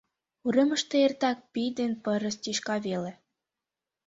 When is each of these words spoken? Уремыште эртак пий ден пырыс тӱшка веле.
Уремыште 0.45 0.95
эртак 1.05 1.37
пий 1.53 1.71
ден 1.77 1.91
пырыс 2.03 2.35
тӱшка 2.43 2.75
веле. 2.85 3.11